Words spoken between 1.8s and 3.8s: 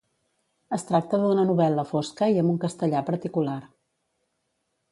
fosca i amb un castellà particular.